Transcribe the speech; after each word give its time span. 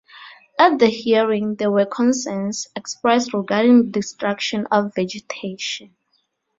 At 0.57 0.79
the 0.79 0.87
hearing, 0.87 1.57
there 1.57 1.69
were 1.69 1.85
concerns 1.85 2.67
expressed 2.75 3.35
regarding 3.35 3.91
destruction 3.91 4.65
of 4.71 4.95
vegetation. 4.95 5.95